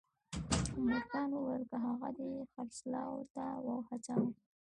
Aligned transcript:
مورګان 0.85 1.29
وویل 1.33 1.63
که 1.69 1.77
هغه 1.85 2.09
دې 2.17 2.29
خرڅلاو 2.53 3.17
ته 3.33 3.45
وهڅاوه 3.65 4.29